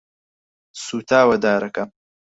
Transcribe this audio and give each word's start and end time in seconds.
سوتاوە 0.83 1.35
دارەکە. 1.43 1.83